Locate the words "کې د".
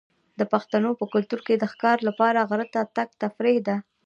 1.47-1.63